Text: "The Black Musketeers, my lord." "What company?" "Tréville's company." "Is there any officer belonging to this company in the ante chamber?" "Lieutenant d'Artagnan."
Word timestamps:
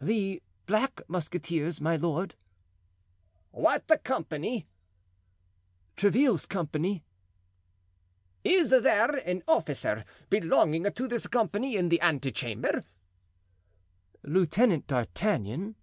"The 0.00 0.42
Black 0.64 1.02
Musketeers, 1.08 1.78
my 1.78 1.96
lord." 1.96 2.36
"What 3.50 3.86
company?" 4.02 4.66
"Tréville's 5.94 6.46
company." 6.46 7.04
"Is 8.44 8.70
there 8.70 9.18
any 9.28 9.42
officer 9.46 10.06
belonging 10.30 10.84
to 10.90 11.06
this 11.06 11.26
company 11.26 11.76
in 11.76 11.90
the 11.90 12.00
ante 12.00 12.32
chamber?" 12.32 12.82
"Lieutenant 14.22 14.86
d'Artagnan." 14.86 15.74